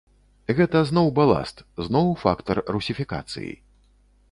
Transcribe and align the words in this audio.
Гэта 0.59 0.79
зноў 0.89 1.11
баласт, 1.19 1.61
зноў 1.89 2.09
фактар 2.23 2.63
русіфікацыі. 2.77 3.51